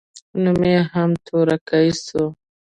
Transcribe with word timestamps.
نوم 0.43 0.59
يې 0.71 0.79
هم 0.91 1.09
تورکى 1.25 1.85
سو. 2.05 2.23